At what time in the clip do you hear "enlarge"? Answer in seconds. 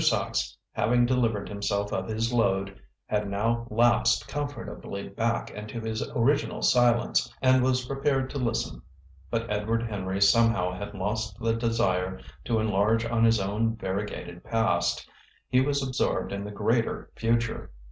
12.59-13.05